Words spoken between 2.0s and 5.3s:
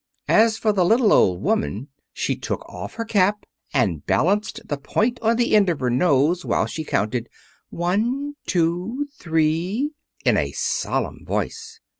she took off her cap and balanced the point